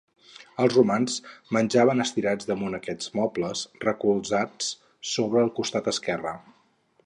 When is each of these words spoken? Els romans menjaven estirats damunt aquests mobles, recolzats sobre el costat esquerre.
Els 0.61 0.75
romans 0.77 1.17
menjaven 1.57 2.05
estirats 2.05 2.49
damunt 2.53 2.77
aquests 2.79 3.13
mobles, 3.19 3.63
recolzats 3.85 4.73
sobre 5.15 5.45
el 5.49 5.55
costat 5.61 5.95
esquerre. 5.97 6.35